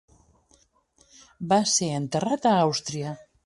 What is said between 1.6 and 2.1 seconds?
ser